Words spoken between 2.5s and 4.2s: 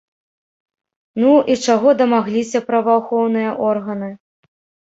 праваахоўныя органы?